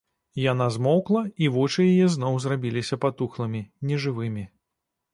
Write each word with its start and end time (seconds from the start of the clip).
Яна 0.51 0.67
змоўкла, 0.77 1.21
і 1.45 1.51
вочы 1.59 1.85
яе 1.91 2.07
зноў 2.15 2.41
зрабіліся 2.49 3.01
патухлымі, 3.07 3.65
нежывымі. 3.91 4.43